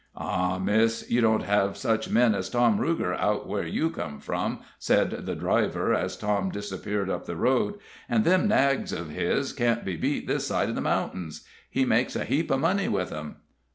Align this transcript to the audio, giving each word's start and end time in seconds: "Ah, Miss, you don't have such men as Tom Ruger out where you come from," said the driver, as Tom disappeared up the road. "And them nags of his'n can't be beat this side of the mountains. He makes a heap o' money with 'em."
"Ah, 0.17 0.57
Miss, 0.57 1.07
you 1.11 1.21
don't 1.21 1.43
have 1.43 1.77
such 1.77 2.09
men 2.09 2.33
as 2.33 2.49
Tom 2.49 2.79
Ruger 2.79 3.15
out 3.19 3.47
where 3.47 3.67
you 3.67 3.91
come 3.91 4.19
from," 4.19 4.61
said 4.79 5.27
the 5.27 5.35
driver, 5.35 5.93
as 5.93 6.17
Tom 6.17 6.49
disappeared 6.49 7.07
up 7.07 7.27
the 7.27 7.35
road. 7.35 7.75
"And 8.09 8.23
them 8.25 8.47
nags 8.47 8.91
of 8.93 9.11
his'n 9.11 9.55
can't 9.55 9.85
be 9.85 9.95
beat 9.97 10.25
this 10.25 10.47
side 10.47 10.69
of 10.69 10.73
the 10.75 10.81
mountains. 10.81 11.45
He 11.69 11.85
makes 11.85 12.15
a 12.15 12.25
heap 12.25 12.51
o' 12.51 12.57
money 12.57 12.87
with 12.87 13.11
'em." 13.13 13.35